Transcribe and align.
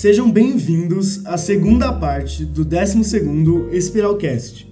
Sejam 0.00 0.30
bem-vindos 0.30 1.26
à 1.26 1.36
segunda 1.36 1.92
parte 1.92 2.44
do 2.44 2.64
12º 2.64 3.72
Espiralcast. 3.72 4.64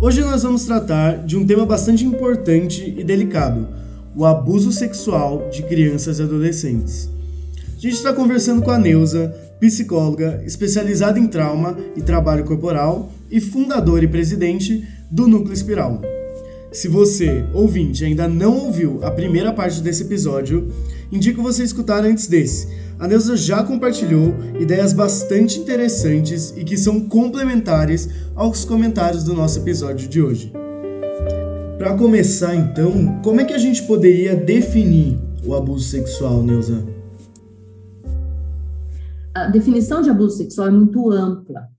Hoje 0.00 0.20
nós 0.22 0.42
vamos 0.42 0.64
tratar 0.64 1.24
de 1.24 1.36
um 1.36 1.46
tema 1.46 1.64
bastante 1.64 2.04
importante 2.04 2.92
e 2.98 3.04
delicado, 3.04 3.68
o 4.12 4.24
abuso 4.24 4.72
sexual 4.72 5.48
de 5.52 5.62
crianças 5.62 6.18
e 6.18 6.22
adolescentes. 6.24 7.08
A 7.76 7.80
gente 7.80 7.94
está 7.94 8.12
conversando 8.12 8.60
com 8.60 8.72
a 8.72 8.76
Neuza, 8.76 9.32
psicóloga 9.60 10.42
especializada 10.44 11.16
em 11.16 11.28
trauma 11.28 11.78
e 11.94 12.02
trabalho 12.02 12.44
corporal 12.44 13.12
e 13.30 13.40
fundadora 13.40 14.04
e 14.04 14.08
presidente 14.08 14.84
do 15.08 15.28
Núcleo 15.28 15.54
Espiral. 15.54 16.02
Se 16.72 16.88
você, 16.88 17.44
ouvinte, 17.54 18.04
ainda 18.04 18.26
não 18.26 18.58
ouviu 18.58 18.98
a 19.04 19.12
primeira 19.12 19.52
parte 19.52 19.80
desse 19.80 20.02
episódio, 20.02 20.72
indico 21.10 21.42
você 21.42 21.62
escutar 21.62 22.04
antes 22.04 22.26
desse. 22.26 22.68
A 22.98 23.06
Neuza 23.06 23.36
já 23.36 23.62
compartilhou 23.62 24.34
ideias 24.58 24.92
bastante 24.92 25.58
interessantes 25.58 26.54
e 26.56 26.64
que 26.64 26.76
são 26.76 27.00
complementares 27.00 28.08
aos 28.34 28.64
comentários 28.64 29.22
do 29.22 29.34
nosso 29.34 29.58
episódio 29.58 30.08
de 30.08 30.22
hoje. 30.22 30.52
Para 31.76 31.96
começar, 31.96 32.54
então, 32.54 33.20
como 33.22 33.40
é 33.40 33.44
que 33.44 33.52
a 33.52 33.58
gente 33.58 33.82
poderia 33.82 34.34
definir 34.34 35.18
o 35.44 35.54
abuso 35.54 35.84
sexual, 35.84 36.42
Neuza? 36.42 36.86
A 39.34 39.48
definição 39.48 40.00
de 40.00 40.08
abuso 40.08 40.38
sexual 40.38 40.68
é 40.68 40.70
muito 40.70 41.10
ampla. 41.10 41.75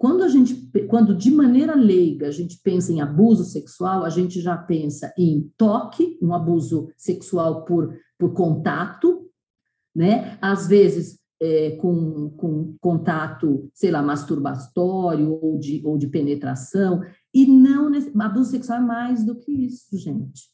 Quando 0.00 0.22
a 0.22 0.28
gente, 0.28 0.54
quando 0.88 1.14
de 1.14 1.30
maneira 1.30 1.74
leiga 1.74 2.28
a 2.28 2.30
gente 2.30 2.58
pensa 2.64 2.90
em 2.90 3.02
abuso 3.02 3.44
sexual, 3.44 4.02
a 4.02 4.08
gente 4.08 4.40
já 4.40 4.56
pensa 4.56 5.12
em 5.14 5.52
toque, 5.58 6.18
um 6.22 6.32
abuso 6.32 6.88
sexual 6.96 7.66
por, 7.66 7.94
por 8.18 8.32
contato, 8.32 9.28
né? 9.94 10.38
Às 10.40 10.66
vezes 10.66 11.18
é, 11.38 11.72
com, 11.72 12.30
com 12.30 12.74
contato, 12.80 13.70
sei 13.74 13.90
lá, 13.90 14.00
masturbatório 14.00 15.32
ou 15.32 15.58
de, 15.58 15.82
ou 15.84 15.98
de 15.98 16.06
penetração, 16.06 17.02
e 17.34 17.44
não 17.44 17.92
abuso 18.22 18.52
sexual 18.52 18.78
é 18.78 18.82
mais 18.82 19.22
do 19.22 19.34
que 19.36 19.52
isso, 19.52 19.98
gente. 19.98 20.48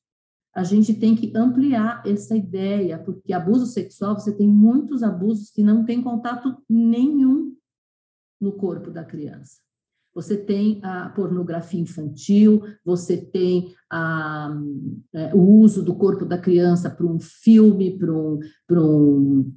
A 0.56 0.64
gente 0.64 0.92
tem 0.92 1.14
que 1.14 1.30
ampliar 1.36 2.02
essa 2.04 2.36
ideia, 2.36 2.98
porque 2.98 3.32
abuso 3.32 3.66
sexual, 3.66 4.18
você 4.18 4.32
tem 4.32 4.48
muitos 4.48 5.04
abusos 5.04 5.52
que 5.52 5.62
não 5.62 5.84
tem 5.84 6.02
contato 6.02 6.56
nenhum 6.68 7.55
no 8.40 8.52
corpo 8.52 8.90
da 8.90 9.04
criança. 9.04 9.66
Você 10.14 10.34
tem 10.34 10.80
a 10.82 11.10
pornografia 11.10 11.78
infantil, 11.78 12.62
você 12.82 13.18
tem 13.18 13.74
a, 13.90 14.50
é, 15.14 15.34
o 15.34 15.60
uso 15.60 15.82
do 15.82 15.94
corpo 15.94 16.24
da 16.24 16.38
criança 16.38 16.88
para 16.88 17.04
um 17.04 17.20
filme, 17.20 17.98
para 17.98 18.10
um, 18.10 18.40
um 18.70 19.52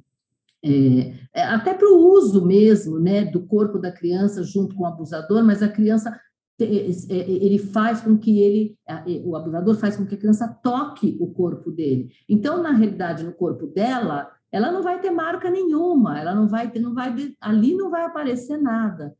é, 0.62 1.14
é, 1.34 1.42
até 1.44 1.72
para 1.72 1.90
o 1.90 2.12
uso 2.12 2.44
mesmo, 2.44 3.00
né, 3.00 3.24
do 3.24 3.46
corpo 3.46 3.78
da 3.78 3.90
criança 3.90 4.44
junto 4.44 4.76
com 4.76 4.82
o 4.82 4.86
abusador, 4.86 5.42
mas 5.42 5.62
a 5.62 5.68
criança 5.68 6.14
ele 6.62 7.56
faz 7.56 8.02
com 8.02 8.18
que 8.18 8.38
ele, 8.38 8.76
o 9.24 9.34
abusador 9.34 9.74
faz 9.76 9.96
com 9.96 10.04
que 10.04 10.14
a 10.14 10.18
criança 10.18 10.46
toque 10.62 11.16
o 11.18 11.28
corpo 11.28 11.70
dele. 11.70 12.10
Então, 12.28 12.62
na 12.62 12.70
realidade, 12.70 13.24
no 13.24 13.32
corpo 13.32 13.66
dela, 13.66 14.30
ela 14.52 14.70
não 14.72 14.82
vai 14.82 15.00
ter 15.00 15.10
marca 15.10 15.50
nenhuma, 15.50 16.18
ela 16.18 16.34
não 16.34 16.48
vai 16.48 16.70
ter, 16.70 16.80
não 16.80 16.94
vai 16.94 17.14
ali 17.40 17.74
não 17.74 17.90
vai 17.90 18.04
aparecer 18.04 18.58
nada, 18.58 19.14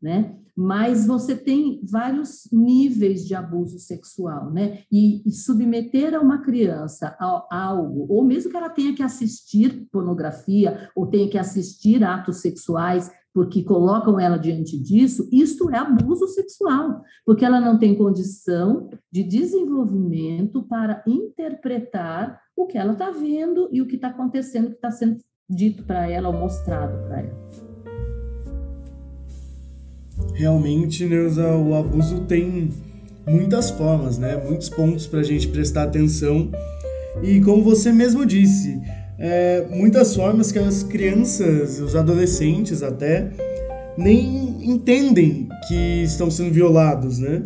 né? 0.00 0.36
Mas 0.56 1.04
você 1.04 1.34
tem 1.34 1.80
vários 1.82 2.48
níveis 2.52 3.26
de 3.26 3.34
abuso 3.34 3.78
sexual, 3.78 4.52
né? 4.52 4.82
E, 4.90 5.28
e 5.28 5.32
submeter 5.32 6.14
a 6.14 6.20
uma 6.20 6.38
criança 6.42 7.16
a, 7.18 7.46
a, 7.50 7.64
algo, 7.64 8.06
ou 8.08 8.24
mesmo 8.24 8.50
que 8.50 8.56
ela 8.56 8.70
tenha 8.70 8.94
que 8.94 9.02
assistir 9.02 9.88
pornografia 9.90 10.88
ou 10.94 11.08
tenha 11.08 11.28
que 11.28 11.38
assistir 11.38 12.04
atos 12.04 12.36
sexuais, 12.36 13.10
porque 13.34 13.64
colocam 13.64 14.20
ela 14.20 14.38
diante 14.38 14.78
disso, 14.78 15.28
isto 15.32 15.68
é 15.70 15.76
abuso 15.76 16.28
sexual, 16.28 17.02
porque 17.26 17.44
ela 17.44 17.60
não 17.60 17.76
tem 17.76 17.96
condição 17.96 18.88
de 19.10 19.24
desenvolvimento 19.24 20.62
para 20.62 21.02
interpretar 21.04 22.43
o 22.56 22.66
que 22.66 22.78
ela 22.78 22.92
está 22.92 23.10
vendo 23.10 23.68
e 23.72 23.82
o 23.82 23.86
que 23.86 23.96
está 23.96 24.08
acontecendo, 24.08 24.66
o 24.66 24.70
que 24.70 24.76
está 24.76 24.90
sendo 24.90 25.18
dito 25.48 25.82
para 25.84 26.10
ela 26.10 26.28
ou 26.28 26.34
mostrado 26.34 26.96
para 27.06 27.20
ela. 27.20 27.44
Realmente, 30.34 31.04
Neuza, 31.04 31.54
o 31.56 31.74
abuso 31.74 32.22
tem 32.22 32.70
muitas 33.26 33.70
formas, 33.70 34.18
né? 34.18 34.36
Muitos 34.36 34.68
pontos 34.68 35.06
para 35.06 35.20
a 35.20 35.24
gente 35.24 35.48
prestar 35.48 35.84
atenção. 35.84 36.50
E 37.22 37.40
como 37.40 37.62
você 37.62 37.92
mesmo 37.92 38.24
disse, 38.24 38.80
é, 39.18 39.66
muitas 39.70 40.14
formas 40.14 40.50
que 40.50 40.58
as 40.58 40.82
crianças, 40.82 41.80
os 41.80 41.94
adolescentes 41.94 42.82
até, 42.82 43.30
nem 43.96 44.68
entendem 44.68 45.48
que 45.68 46.02
estão 46.02 46.30
sendo 46.30 46.52
violados, 46.52 47.18
né? 47.18 47.42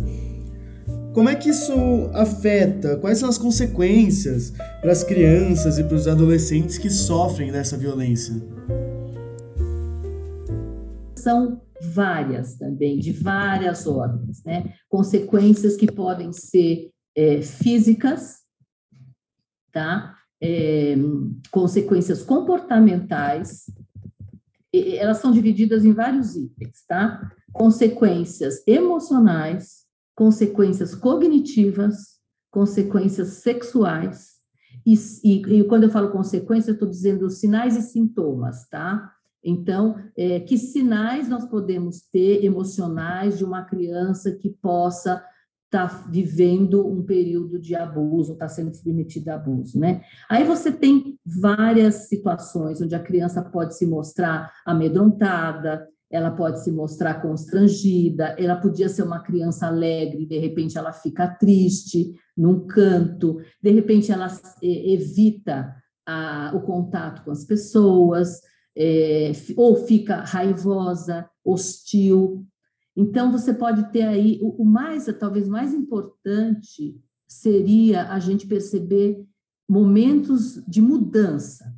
Como 1.19 1.29
é 1.29 1.34
que 1.34 1.49
isso 1.49 1.73
afeta? 2.15 2.97
Quais 2.97 3.19
são 3.19 3.29
as 3.29 3.37
consequências 3.37 4.53
para 4.81 4.93
as 4.93 5.03
crianças 5.03 5.77
e 5.77 5.83
para 5.83 5.97
os 5.97 6.06
adolescentes 6.06 6.79
que 6.79 6.89
sofrem 6.89 7.51
dessa 7.51 7.77
violência? 7.77 8.37
São 11.17 11.61
várias 11.93 12.55
também, 12.55 13.01
de 13.01 13.11
várias 13.11 13.84
ordens, 13.84 14.45
né? 14.45 14.73
Consequências 14.89 15.75
que 15.75 15.91
podem 15.91 16.33
ser 16.33 16.93
é, 17.17 17.43
físicas, 17.43 18.37
tá? 19.73 20.15
É, 20.41 20.95
consequências 21.50 22.23
comportamentais, 22.23 23.65
elas 24.73 25.19
são 25.19 25.33
divididas 25.33 25.85
em 25.85 25.93
vários 25.93 26.37
itens, 26.37 26.85
tá? 26.87 27.29
Consequências 27.53 28.62
emocionais, 28.69 29.88
consequências 30.19 30.97
cognitivas, 30.97 32.19
consequências 32.51 33.34
sexuais, 33.34 34.33
e, 34.84 34.95
e, 35.23 35.61
e 35.61 35.65
quando 35.65 35.84
eu 35.84 35.91
falo 35.91 36.11
consequência, 36.11 36.73
eu 36.73 36.75
estou 36.75 36.89
dizendo 36.89 37.31
sinais 37.31 37.77
e 37.77 37.83
sintomas, 37.83 38.69
tá? 38.69 39.12
Então, 39.45 39.95
é, 40.17 40.41
que 40.41 40.59
sinais 40.59 41.29
nós 41.29 41.45
podemos 41.45 42.01
ter 42.11 42.45
emocionais 42.45 43.39
de 43.39 43.45
uma 43.45 43.62
criança 43.62 44.33
que 44.33 44.51
possa 44.51 45.25
estar 45.67 45.89
tá 45.89 46.11
vivendo 46.11 46.85
um 46.85 47.05
período 47.05 47.56
de 47.56 47.77
abuso, 47.77 48.33
está 48.33 48.49
sendo 48.49 48.75
submetida 48.75 49.35
a 49.35 49.37
abuso, 49.37 49.79
né? 49.79 50.03
Aí 50.29 50.43
você 50.43 50.73
tem 50.73 51.17
várias 51.25 52.09
situações 52.09 52.81
onde 52.81 52.97
a 52.97 53.03
criança 53.03 53.41
pode 53.41 53.77
se 53.77 53.87
mostrar 53.87 54.53
amedrontada, 54.67 55.87
ela 56.11 56.31
pode 56.31 56.63
se 56.63 56.71
mostrar 56.71 57.21
constrangida, 57.21 58.35
ela 58.39 58.57
podia 58.57 58.89
ser 58.89 59.03
uma 59.03 59.21
criança 59.21 59.67
alegre, 59.67 60.27
de 60.27 60.39
repente 60.39 60.79
ela 60.79 60.93
fica 60.93 61.29
triste 61.29 62.15
num 62.37 62.67
canto, 62.67 63.41
de 63.63 63.71
repente 63.71 64.11
ela 64.11 64.29
evita 64.63 65.75
a, 66.07 66.53
o 66.55 66.63
contato 66.63 67.25
com 67.25 67.31
as 67.31 67.45
pessoas, 67.45 68.41
é, 68.77 69.33
ou 69.57 69.77
fica 69.85 70.23
raivosa, 70.23 71.29
hostil. 71.45 72.47
Então, 72.97 73.31
você 73.31 73.53
pode 73.53 73.93
ter 73.93 74.03
aí, 74.03 74.39
o, 74.41 74.63
o 74.63 74.65
mais, 74.65 75.07
talvez 75.19 75.49
mais 75.49 75.75
importante, 75.75 76.97
seria 77.29 78.11
a 78.11 78.19
gente 78.19 78.47
perceber 78.47 79.23
momentos 79.69 80.63
de 80.67 80.81
mudança 80.81 81.78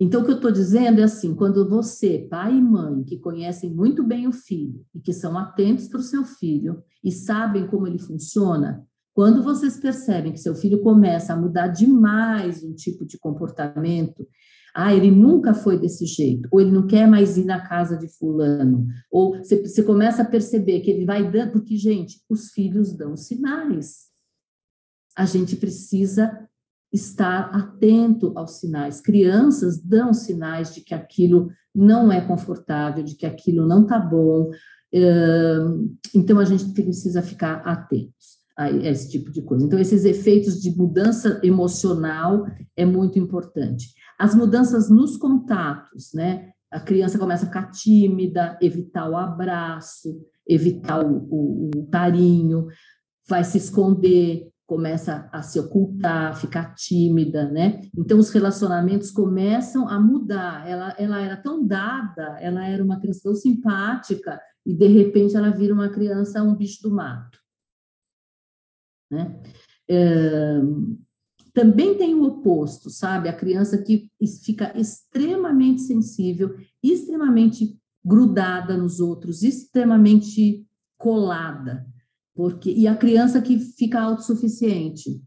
então, 0.00 0.22
o 0.22 0.24
que 0.24 0.30
eu 0.30 0.36
estou 0.36 0.50
dizendo 0.50 0.98
é 1.00 1.02
assim: 1.04 1.34
quando 1.34 1.68
você, 1.68 2.26
pai 2.30 2.56
e 2.56 2.62
mãe, 2.62 3.04
que 3.04 3.18
conhecem 3.18 3.74
muito 3.74 4.02
bem 4.02 4.26
o 4.26 4.32
filho 4.32 4.82
e 4.94 4.98
que 4.98 5.12
são 5.12 5.36
atentos 5.36 5.88
para 5.88 6.00
o 6.00 6.02
seu 6.02 6.24
filho 6.24 6.82
e 7.04 7.12
sabem 7.12 7.66
como 7.66 7.86
ele 7.86 7.98
funciona, 7.98 8.82
quando 9.12 9.42
vocês 9.42 9.76
percebem 9.76 10.32
que 10.32 10.40
seu 10.40 10.54
filho 10.54 10.80
começa 10.82 11.34
a 11.34 11.36
mudar 11.36 11.68
demais 11.68 12.64
um 12.64 12.72
tipo 12.72 13.04
de 13.04 13.18
comportamento, 13.18 14.26
ah, 14.74 14.94
ele 14.94 15.10
nunca 15.10 15.52
foi 15.52 15.78
desse 15.78 16.06
jeito, 16.06 16.48
ou 16.50 16.60
ele 16.60 16.70
não 16.70 16.86
quer 16.86 17.06
mais 17.06 17.36
ir 17.36 17.44
na 17.44 17.60
casa 17.60 17.98
de 17.98 18.08
fulano, 18.08 18.86
ou 19.10 19.36
você, 19.36 19.60
você 19.60 19.82
começa 19.82 20.22
a 20.22 20.24
perceber 20.24 20.80
que 20.80 20.90
ele 20.90 21.04
vai 21.04 21.28
dando, 21.30 21.52
porque, 21.52 21.76
gente, 21.76 22.22
os 22.28 22.50
filhos 22.50 22.94
dão 22.94 23.16
sinais. 23.16 24.08
A 25.16 25.26
gente 25.26 25.56
precisa 25.56 26.48
estar 26.92 27.50
atento 27.54 28.32
aos 28.36 28.58
sinais. 28.58 29.00
Crianças 29.00 29.80
dão 29.80 30.12
sinais 30.12 30.74
de 30.74 30.80
que 30.80 30.94
aquilo 30.94 31.50
não 31.74 32.10
é 32.10 32.20
confortável, 32.20 33.04
de 33.04 33.14
que 33.14 33.26
aquilo 33.26 33.66
não 33.66 33.82
está 33.82 33.98
bom. 33.98 34.50
Então, 36.14 36.38
a 36.38 36.44
gente 36.44 36.72
precisa 36.72 37.22
ficar 37.22 37.62
atentos 37.64 38.40
a 38.56 38.70
esse 38.70 39.08
tipo 39.08 39.30
de 39.30 39.42
coisa. 39.42 39.64
Então, 39.64 39.78
esses 39.78 40.04
efeitos 40.04 40.60
de 40.60 40.76
mudança 40.76 41.40
emocional 41.42 42.44
é 42.76 42.84
muito 42.84 43.18
importante. 43.18 43.94
As 44.18 44.34
mudanças 44.34 44.90
nos 44.90 45.16
contatos, 45.16 46.12
né? 46.12 46.50
A 46.70 46.78
criança 46.78 47.18
começa 47.18 47.44
a 47.44 47.46
ficar 47.46 47.70
tímida, 47.70 48.58
evitar 48.60 49.08
o 49.08 49.16
abraço, 49.16 50.20
evitar 50.46 51.04
o, 51.04 51.26
o, 51.30 51.70
o 51.74 51.86
carinho, 51.86 52.66
vai 53.28 53.42
se 53.44 53.58
esconder, 53.58 54.50
começa 54.70 55.28
a 55.32 55.42
se 55.42 55.58
ocultar, 55.58 56.36
ficar 56.36 56.76
tímida, 56.76 57.50
né? 57.50 57.80
Então 57.92 58.20
os 58.20 58.30
relacionamentos 58.30 59.10
começam 59.10 59.88
a 59.88 59.98
mudar. 59.98 60.64
Ela, 60.64 60.94
ela 60.96 61.20
era 61.20 61.36
tão 61.36 61.66
dada, 61.66 62.38
ela 62.40 62.64
era 62.64 62.80
uma 62.80 63.00
criança 63.00 63.22
tão 63.24 63.34
simpática 63.34 64.40
e 64.64 64.72
de 64.72 64.86
repente 64.86 65.36
ela 65.36 65.50
vira 65.50 65.74
uma 65.74 65.88
criança 65.88 66.40
um 66.44 66.54
bicho 66.54 66.82
do 66.84 66.94
mato, 66.94 67.36
né? 69.10 69.42
É, 69.88 70.60
também 71.52 71.98
tem 71.98 72.14
o 72.14 72.22
oposto, 72.22 72.90
sabe? 72.90 73.28
A 73.28 73.36
criança 73.36 73.76
que 73.76 74.08
fica 74.44 74.72
extremamente 74.78 75.80
sensível, 75.80 76.56
extremamente 76.80 77.76
grudada 78.04 78.76
nos 78.76 79.00
outros, 79.00 79.42
extremamente 79.42 80.64
colada, 80.96 81.84
porque 82.34 82.70
e 82.70 82.86
a 82.86 82.96
criança 82.96 83.40
que 83.40 83.58
fica 83.58 84.00
autossuficiente 84.00 85.20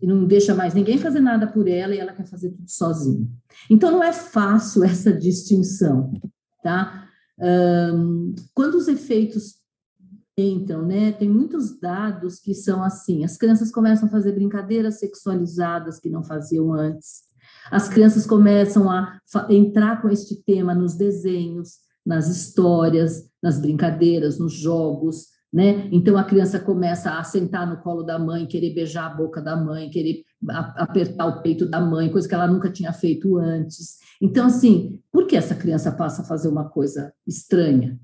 e 0.00 0.06
não 0.06 0.26
deixa 0.26 0.54
mais 0.54 0.74
ninguém 0.74 0.98
fazer 0.98 1.20
nada 1.20 1.46
por 1.46 1.68
ela 1.68 1.94
e 1.94 1.98
ela 1.98 2.12
quer 2.12 2.26
fazer 2.26 2.50
tudo 2.50 2.68
sozinha. 2.68 3.28
Então 3.70 3.90
não 3.90 4.02
é 4.02 4.12
fácil 4.12 4.82
essa 4.84 5.12
distinção, 5.12 6.12
tá? 6.62 7.08
Um, 7.38 8.34
quando 8.54 8.74
os 8.74 8.88
efeitos 8.88 9.62
entram, 10.36 10.84
né? 10.84 11.12
Tem 11.12 11.28
muitos 11.28 11.78
dados 11.78 12.40
que 12.40 12.54
são 12.54 12.82
assim: 12.82 13.24
as 13.24 13.36
crianças 13.36 13.70
começam 13.70 14.08
a 14.08 14.10
fazer 14.10 14.32
brincadeiras 14.32 14.98
sexualizadas 14.98 15.98
que 15.98 16.10
não 16.10 16.24
faziam 16.24 16.72
antes. 16.72 17.22
As 17.70 17.88
crianças 17.88 18.26
começam 18.26 18.90
a 18.90 19.18
entrar 19.48 20.02
com 20.02 20.08
este 20.08 20.42
tema 20.42 20.74
nos 20.74 20.94
desenhos, 20.94 21.78
nas 22.04 22.28
histórias, 22.28 23.28
nas 23.42 23.60
brincadeiras, 23.60 24.38
nos 24.38 24.52
jogos, 24.52 25.26
né? 25.52 25.88
Então 25.92 26.16
a 26.16 26.24
criança 26.24 26.58
começa 26.58 27.18
a 27.18 27.24
sentar 27.24 27.68
no 27.68 27.82
colo 27.82 28.02
da 28.02 28.18
mãe, 28.18 28.46
querer 28.46 28.72
beijar 28.72 29.06
a 29.06 29.14
boca 29.14 29.42
da 29.42 29.54
mãe, 29.54 29.90
querer 29.90 30.24
apertar 30.48 31.26
o 31.26 31.42
peito 31.42 31.66
da 31.66 31.80
mãe, 31.80 32.10
coisa 32.10 32.26
que 32.26 32.34
ela 32.34 32.46
nunca 32.46 32.70
tinha 32.70 32.92
feito 32.92 33.36
antes. 33.36 33.98
Então 34.20 34.46
assim, 34.46 34.98
por 35.12 35.26
que 35.26 35.36
essa 35.36 35.54
criança 35.54 35.92
passa 35.92 36.22
a 36.22 36.24
fazer 36.24 36.48
uma 36.48 36.68
coisa 36.68 37.12
estranha? 37.26 38.00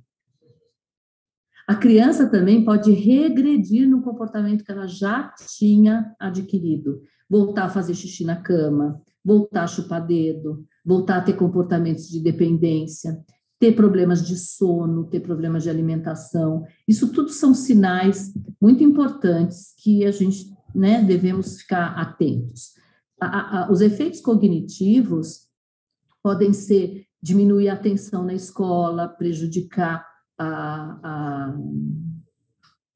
A 1.67 1.75
criança 1.75 2.29
também 2.31 2.65
pode 2.65 2.93
regredir 2.93 3.89
no 3.89 4.03
comportamento 4.03 4.65
que 4.65 4.73
ela 4.73 4.87
já 4.87 5.35
tinha 5.59 6.15
adquirido, 6.19 7.03
voltar 7.29 7.65
a 7.65 7.69
fazer 7.69 7.95
xixi 7.95 8.25
na 8.25 8.37
cama, 8.37 9.01
voltar 9.25 9.65
a 9.65 9.67
chupar 9.67 10.07
dedo, 10.07 10.65
voltar 10.85 11.19
a 11.19 11.21
ter 11.23 11.35
comportamentos 11.35 12.09
de 12.09 12.21
dependência, 12.21 13.23
ter 13.59 13.73
problemas 13.73 14.27
de 14.27 14.37
sono, 14.37 15.05
ter 15.05 15.21
problemas 15.21 15.65
de 15.65 15.71
alimentação. 15.71 16.65
Isso 16.87 17.13
tudo 17.13 17.31
são 17.31 17.53
sinais 17.55 18.33
muito 18.61 18.85
importantes 18.85 19.75
que 19.77 20.05
a 20.05 20.11
gente 20.13 20.53
né, 20.75 21.03
devemos 21.03 21.61
ficar 21.61 21.99
atentos. 21.99 22.75
A, 23.21 23.65
a, 23.65 23.73
os 23.73 23.81
efeitos 23.81 24.21
cognitivos 24.21 25.49
podem 26.23 26.53
ser 26.53 27.07
diminuir 27.21 27.69
a 27.69 27.75
atenção 27.75 28.25
na 28.25 28.35
escola, 28.35 29.09
prejudicar 29.09 30.07
a, 30.39 31.55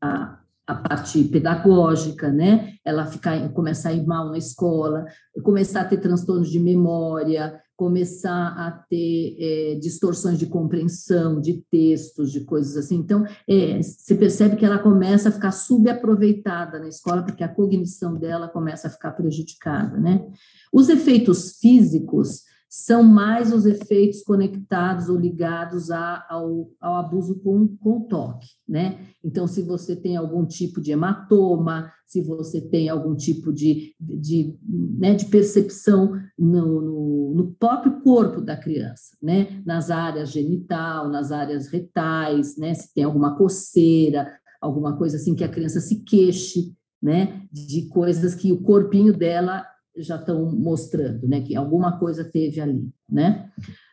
a, 0.00 0.38
a, 0.66 0.74
parte 0.74 1.24
pedagógica, 1.24 2.30
né? 2.30 2.74
Ela 2.84 3.04
ficar, 3.06 3.48
começar 3.52 3.88
a 3.88 3.94
ir 3.94 4.06
mal 4.06 4.30
na 4.30 4.38
escola, 4.38 5.04
começar 5.42 5.80
a 5.80 5.84
ter 5.84 5.98
transtornos 5.98 6.50
de 6.50 6.60
memória, 6.60 7.60
começar 7.82 8.54
a 8.56 8.70
ter 8.70 9.36
é, 9.40 9.74
distorções 9.74 10.38
de 10.38 10.46
compreensão 10.46 11.40
de 11.40 11.64
textos, 11.68 12.30
de 12.30 12.44
coisas 12.44 12.76
assim. 12.76 12.94
Então, 12.94 13.26
é, 13.48 13.82
você 13.82 14.14
percebe 14.14 14.54
que 14.54 14.64
ela 14.64 14.78
começa 14.78 15.28
a 15.28 15.32
ficar 15.32 15.50
subaproveitada 15.50 16.78
na 16.78 16.86
escola, 16.86 17.24
porque 17.24 17.42
a 17.42 17.48
cognição 17.48 18.14
dela 18.14 18.46
começa 18.46 18.86
a 18.86 18.90
ficar 18.90 19.10
prejudicada, 19.10 19.98
né? 19.98 20.24
Os 20.72 20.88
efeitos 20.88 21.58
físicos 21.58 22.44
são 22.74 23.02
mais 23.02 23.52
os 23.52 23.66
efeitos 23.66 24.22
conectados 24.22 25.10
ou 25.10 25.18
ligados 25.18 25.90
a, 25.90 26.26
ao, 26.26 26.70
ao, 26.80 26.94
abuso 26.94 27.38
com, 27.40 27.68
com 27.76 28.00
toque, 28.00 28.46
né? 28.66 29.08
Então, 29.22 29.46
se 29.46 29.60
você 29.60 29.94
tem 29.94 30.16
algum 30.16 30.46
tipo 30.46 30.80
de 30.80 30.90
hematoma, 30.90 31.92
se 32.06 32.22
você 32.22 32.62
tem 32.62 32.88
algum 32.88 33.14
tipo 33.14 33.52
de, 33.52 33.94
de, 34.00 34.56
né, 34.98 35.12
de 35.12 35.26
percepção 35.26 36.18
no, 36.38 36.80
no, 36.80 37.34
no, 37.34 37.52
próprio 37.60 38.00
corpo 38.00 38.40
da 38.40 38.56
criança, 38.56 39.18
né? 39.22 39.62
Nas 39.66 39.90
áreas 39.90 40.30
genital, 40.30 41.10
nas 41.10 41.30
áreas 41.30 41.68
retais, 41.68 42.56
né? 42.56 42.72
Se 42.72 42.94
tem 42.94 43.04
alguma 43.04 43.36
coceira, 43.36 44.32
alguma 44.62 44.96
coisa 44.96 45.18
assim 45.18 45.34
que 45.34 45.44
a 45.44 45.48
criança 45.50 45.78
se 45.78 46.02
queixe, 46.04 46.72
né? 47.02 47.42
De 47.52 47.86
coisas 47.88 48.34
que 48.34 48.50
o 48.50 48.62
corpinho 48.62 49.12
dela 49.12 49.62
já 49.96 50.16
estão 50.16 50.50
mostrando, 50.52 51.28
né, 51.28 51.40
que 51.40 51.54
alguma 51.54 51.98
coisa 51.98 52.24
teve 52.24 52.60
ali, 52.60 52.88
né? 53.08 53.50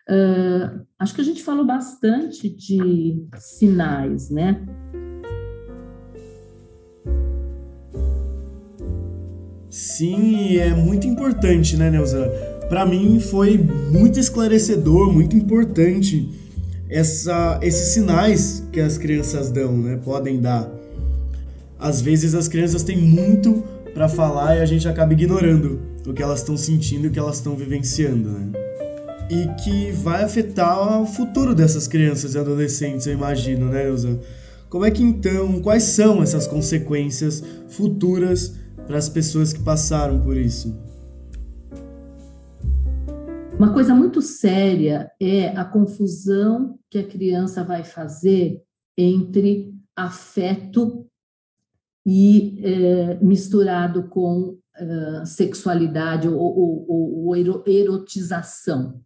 Uh, 0.09 0.85
acho 0.97 1.13
que 1.13 1.21
a 1.21 1.23
gente 1.23 1.43
falou 1.43 1.65
bastante 1.65 2.49
de 2.49 3.27
sinais, 3.37 4.29
né? 4.29 4.65
Sim, 9.69 10.57
é 10.57 10.73
muito 10.73 11.05
importante, 11.05 11.77
né, 11.77 11.91
Neuza? 11.91 12.27
Para 12.69 12.85
mim 12.85 13.19
foi 13.19 13.57
muito 13.57 14.19
esclarecedor, 14.19 15.11
muito 15.11 15.35
importante 15.35 16.27
essa, 16.89 17.59
esses 17.61 17.93
sinais 17.93 18.63
que 18.71 18.79
as 18.79 18.97
crianças 18.97 19.51
dão, 19.51 19.77
né? 19.77 19.99
Podem 20.03 20.41
dar. 20.41 20.69
Às 21.77 22.01
vezes 22.01 22.33
as 22.33 22.47
crianças 22.47 22.83
têm 22.83 22.97
muito 22.97 23.63
para 23.93 24.07
falar 24.07 24.57
e 24.57 24.61
a 24.61 24.65
gente 24.65 24.87
acaba 24.87 25.13
ignorando 25.13 25.79
o 26.07 26.13
que 26.13 26.23
elas 26.23 26.39
estão 26.39 26.57
sentindo 26.57 27.07
o 27.07 27.11
que 27.11 27.19
elas 27.19 27.35
estão 27.35 27.55
vivenciando, 27.55 28.29
né? 28.29 28.51
E 29.29 29.47
que 29.61 29.91
vai 29.91 30.23
afetar 30.23 31.01
o 31.01 31.05
futuro 31.05 31.53
dessas 31.53 31.87
crianças 31.87 32.33
e 32.33 32.39
adolescentes, 32.39 33.05
eu 33.05 33.13
imagino, 33.13 33.67
né, 33.67 33.87
Elza? 33.87 34.19
Como 34.69 34.85
é 34.85 34.91
que 34.91 35.03
então, 35.03 35.61
quais 35.61 35.83
são 35.83 36.21
essas 36.21 36.47
consequências 36.47 37.43
futuras 37.69 38.55
para 38.87 38.97
as 38.97 39.09
pessoas 39.09 39.53
que 39.53 39.61
passaram 39.61 40.19
por 40.19 40.35
isso? 40.35 40.75
Uma 43.57 43.73
coisa 43.73 43.93
muito 43.93 44.21
séria 44.21 45.11
é 45.21 45.49
a 45.49 45.65
confusão 45.65 46.79
que 46.89 46.97
a 46.97 47.03
criança 47.07 47.63
vai 47.63 47.83
fazer 47.83 48.61
entre 48.97 49.73
afeto 49.95 51.05
e 52.11 52.59
é, 52.63 53.19
misturado 53.23 54.09
com 54.09 54.57
uh, 54.81 55.25
sexualidade 55.27 56.27
ou, 56.27 56.39
ou, 56.39 57.27
ou, 57.27 57.35
erotização. 57.67 58.99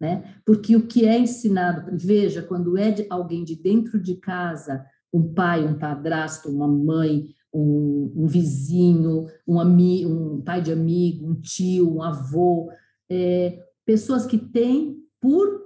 Né? 0.00 0.34
Porque 0.42 0.74
o 0.74 0.86
que 0.86 1.04
é 1.04 1.18
ensinado, 1.18 1.94
veja, 1.94 2.40
quando 2.40 2.78
é 2.78 2.90
de 2.90 3.06
alguém 3.10 3.44
de 3.44 3.54
dentro 3.54 4.00
de 4.00 4.14
casa, 4.14 4.86
um 5.12 5.34
pai, 5.34 5.66
um 5.66 5.78
padrasto, 5.78 6.48
uma 6.48 6.66
mãe, 6.66 7.26
um, 7.52 8.10
um 8.16 8.26
vizinho, 8.26 9.26
um, 9.46 9.60
ami, 9.60 10.06
um 10.06 10.40
pai 10.40 10.62
de 10.62 10.72
amigo, 10.72 11.28
um 11.28 11.34
tio, 11.34 11.96
um 11.96 12.02
avô, 12.02 12.70
é, 13.10 13.62
pessoas 13.84 14.24
que 14.24 14.38
têm 14.38 14.96
por 15.20 15.62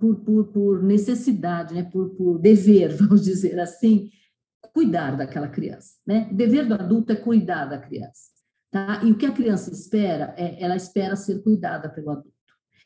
por, 0.00 0.16
por, 0.16 0.44
por, 0.46 0.82
necessidade, 0.82 1.74
né, 1.74 1.82
por, 1.84 2.08
por 2.16 2.38
dever, 2.38 2.96
vamos 2.96 3.22
dizer 3.22 3.60
assim, 3.60 4.10
cuidar 4.72 5.16
daquela 5.16 5.48
criança, 5.48 5.96
né? 6.06 6.28
O 6.32 6.34
dever 6.34 6.66
do 6.66 6.74
adulto 6.74 7.12
é 7.12 7.16
cuidar 7.16 7.66
da 7.66 7.78
criança, 7.78 8.30
tá? 8.70 9.02
E 9.04 9.12
o 9.12 9.16
que 9.16 9.26
a 9.26 9.32
criança 9.32 9.70
espera 9.70 10.34
é, 10.36 10.62
ela 10.62 10.74
espera 10.74 11.14
ser 11.14 11.42
cuidada 11.42 11.88
pelo 11.90 12.10
adulto. 12.10 12.32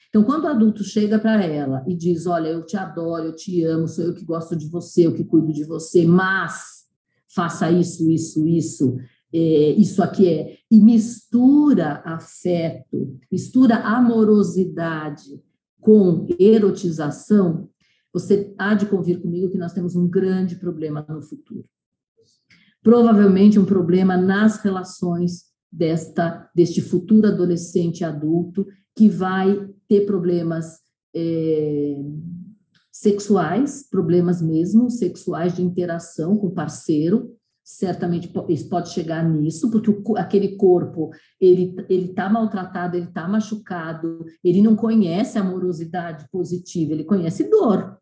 Então, 0.08 0.24
quando 0.24 0.44
o 0.44 0.48
adulto 0.48 0.82
chega 0.82 1.18
para 1.18 1.44
ela 1.44 1.84
e 1.86 1.94
diz, 1.94 2.26
olha, 2.26 2.48
eu 2.48 2.64
te 2.64 2.76
adoro, 2.76 3.26
eu 3.26 3.36
te 3.36 3.62
amo, 3.64 3.86
sou 3.86 4.04
eu 4.04 4.14
que 4.14 4.24
gosto 4.24 4.56
de 4.56 4.68
você, 4.68 5.06
eu 5.06 5.14
que 5.14 5.24
cuido 5.24 5.52
de 5.52 5.64
você, 5.64 6.06
mas 6.06 6.86
faça 7.28 7.70
isso, 7.70 8.10
isso, 8.10 8.46
isso, 8.46 8.96
é, 9.32 9.38
isso 9.72 10.02
aqui 10.02 10.26
é, 10.26 10.58
e 10.70 10.80
mistura 10.80 12.02
afeto, 12.04 13.18
mistura 13.30 13.76
amorosidade 13.76 15.40
com 15.80 16.26
erotização, 16.38 17.68
você 18.12 18.54
há 18.58 18.74
de 18.74 18.86
convir 18.86 19.20
comigo 19.20 19.50
que 19.50 19.58
nós 19.58 19.74
temos 19.74 19.94
um 19.94 20.08
grande 20.08 20.56
problema 20.56 21.04
no 21.08 21.20
futuro 21.20 21.68
provavelmente 22.86 23.58
um 23.58 23.64
problema 23.64 24.16
nas 24.16 24.58
relações 24.58 25.46
desta 25.72 26.48
deste 26.54 26.80
futuro 26.80 27.26
adolescente 27.26 28.04
adulto 28.04 28.64
que 28.96 29.08
vai 29.08 29.68
ter 29.88 30.06
problemas 30.06 30.78
é, 31.12 31.96
sexuais, 32.92 33.84
problemas 33.90 34.40
mesmo 34.40 34.88
sexuais 34.88 35.56
de 35.56 35.62
interação 35.62 36.36
com 36.36 36.46
o 36.46 36.54
parceiro, 36.54 37.34
certamente 37.64 38.32
pode 38.70 38.90
chegar 38.90 39.28
nisso, 39.28 39.68
porque 39.68 39.90
o, 39.90 40.16
aquele 40.16 40.54
corpo 40.54 41.10
ele 41.40 41.74
ele 41.88 42.10
está 42.10 42.28
maltratado, 42.28 42.96
ele 42.96 43.06
está 43.06 43.26
machucado, 43.26 44.24
ele 44.44 44.62
não 44.62 44.76
conhece 44.76 45.36
amorosidade 45.36 46.28
positiva, 46.30 46.92
ele 46.92 47.02
conhece 47.02 47.50
dor. 47.50 47.98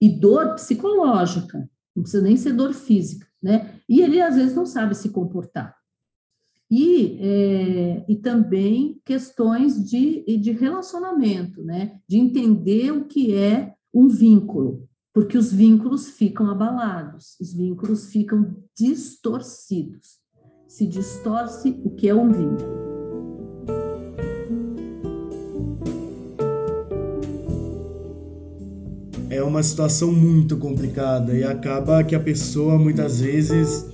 E 0.00 0.08
dor 0.08 0.56
psicológica, 0.56 1.70
não 1.94 2.02
precisa 2.02 2.24
nem 2.24 2.36
ser 2.36 2.52
dor 2.52 2.72
física 2.74 3.30
né? 3.42 3.74
E 3.88 4.00
ele 4.00 4.20
às 4.20 4.36
vezes 4.36 4.54
não 4.54 4.66
sabe 4.66 4.94
se 4.94 5.10
comportar. 5.10 5.76
E, 6.70 7.18
é, 7.20 8.04
e 8.08 8.16
também 8.16 9.00
questões 9.04 9.84
de, 9.84 10.24
de 10.38 10.52
relacionamento, 10.52 11.62
né? 11.62 11.98
De 12.08 12.16
entender 12.16 12.92
o 12.92 13.04
que 13.04 13.34
é 13.34 13.74
um 13.92 14.08
vínculo, 14.08 14.88
porque 15.12 15.36
os 15.36 15.52
vínculos 15.52 16.10
ficam 16.10 16.50
abalados, 16.50 17.36
os 17.38 17.52
vínculos 17.52 18.10
ficam 18.10 18.56
distorcidos. 18.74 20.22
Se 20.66 20.86
distorce 20.86 21.78
o 21.84 21.90
que 21.90 22.08
é 22.08 22.14
um 22.14 22.32
vínculo. 22.32 22.81
É 29.32 29.42
uma 29.42 29.62
situação 29.62 30.12
muito 30.12 30.58
complicada 30.58 31.32
e 31.32 31.42
acaba 31.42 32.04
que 32.04 32.14
a 32.14 32.20
pessoa 32.20 32.78
muitas 32.78 33.22
vezes 33.22 33.86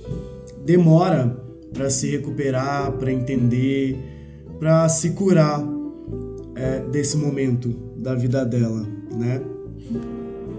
demora 0.65 1.33
para 1.71 1.89
se 1.89 2.09
recuperar, 2.09 2.91
para 2.93 3.09
entender, 3.09 3.97
para 4.59 4.89
se 4.89 5.11
curar 5.11 5.65
é, 6.55 6.81
desse 6.91 7.15
momento 7.15 7.73
da 7.95 8.15
vida 8.15 8.43
dela, 8.43 8.85
né? 9.17 9.41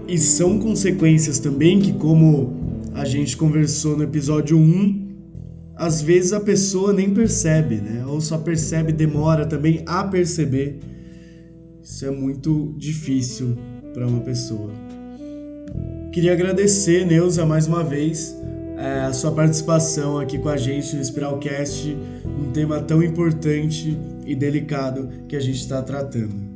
E 0.07 0.17
são 0.17 0.57
consequências 0.57 1.37
também 1.37 1.79
que, 1.79 1.93
como 1.93 2.51
a 2.95 3.05
gente 3.05 3.37
conversou 3.37 3.95
no 3.95 4.03
episódio 4.03 4.57
1, 4.57 5.09
às 5.75 6.01
vezes 6.01 6.33
a 6.33 6.39
pessoa 6.39 6.91
nem 6.91 7.13
percebe, 7.13 7.75
né? 7.75 8.03
Ou 8.07 8.19
só 8.19 8.35
percebe, 8.39 8.91
demora 8.91 9.45
também 9.45 9.83
a 9.85 10.03
perceber. 10.03 10.79
Isso 11.83 12.03
é 12.03 12.09
muito 12.09 12.73
difícil 12.79 13.55
para 13.93 14.07
uma 14.07 14.21
pessoa. 14.21 14.71
Queria 16.11 16.33
agradecer, 16.33 17.05
Neuza, 17.05 17.45
mais 17.45 17.67
uma 17.67 17.83
vez, 17.83 18.35
é, 18.77 19.01
a 19.01 19.13
sua 19.13 19.31
participação 19.31 20.19
aqui 20.19 20.37
com 20.37 20.49
a 20.49 20.57
gente 20.57 20.95
no 20.95 21.03
Spiralcast, 21.03 21.95
um 22.25 22.51
tema 22.51 22.81
tão 22.81 23.01
importante 23.01 23.97
e 24.25 24.35
delicado 24.35 25.09
que 25.27 25.35
a 25.35 25.39
gente 25.39 25.59
está 25.59 25.81
tratando. 25.81 26.51